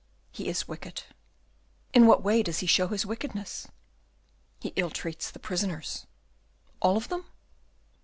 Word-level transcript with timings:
"He 0.31 0.47
is 0.47 0.67
wicked." 0.67 1.03
"In 1.93 2.07
what 2.07 2.23
way 2.23 2.41
does 2.41 2.57
he 2.57 2.65
show 2.65 2.87
his 2.87 3.05
wickedness?" 3.05 3.67
"He 4.59 4.73
ill 4.75 4.89
treats 4.89 5.29
the 5.29 5.37
prisoners." 5.37 6.07
"All 6.81 6.97
of 6.97 7.09
them?" 7.09 7.25